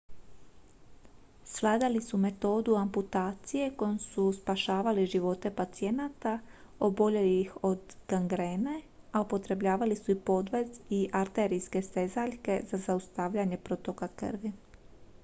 [1.55, 6.39] svladali su metodu amputacije kojom su spašavali živote pacijenta
[6.79, 14.51] oboljelih od gangrene a upotrebljavali su i podvez i arterijske stezaljke za zaustavljanje protoka krvi